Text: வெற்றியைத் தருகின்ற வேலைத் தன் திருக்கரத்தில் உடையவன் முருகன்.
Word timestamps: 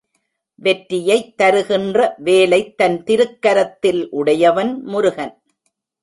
வெற்றியைத் 0.55 1.37
தருகின்ற 1.37 2.13
வேலைத் 2.17 2.77
தன் 2.77 3.03
திருக்கரத்தில் 3.03 4.07
உடையவன் 4.09 4.81
முருகன். 4.83 5.43